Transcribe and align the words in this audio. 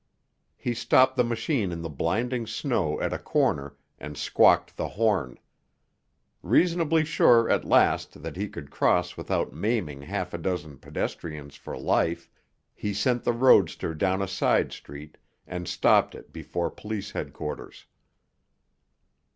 He 0.57 0.73
stopped 0.73 1.15
the 1.15 1.23
machine 1.23 1.71
in 1.71 1.83
the 1.83 1.87
blinding 1.87 2.47
snow 2.47 2.99
at 2.99 3.13
a 3.13 3.19
corner 3.19 3.75
and 3.99 4.17
squawked 4.17 4.75
the 4.75 4.87
horn. 4.87 5.37
Reasonably 6.41 7.05
sure 7.05 7.47
at 7.51 7.65
last 7.65 8.23
that 8.23 8.35
he 8.35 8.49
could 8.49 8.71
cross 8.71 9.15
without 9.15 9.53
maiming 9.53 10.01
half 10.01 10.33
a 10.33 10.39
dozen 10.39 10.79
pedestrians 10.79 11.53
for 11.55 11.77
life, 11.77 12.31
he 12.73 12.95
sent 12.95 13.23
the 13.23 13.31
roadster 13.33 13.93
down 13.93 14.23
a 14.23 14.27
side 14.27 14.71
street 14.73 15.19
and 15.45 15.67
stopped 15.67 16.15
it 16.15 16.33
before 16.33 16.71
police 16.71 17.11
headquarters. 17.11 17.85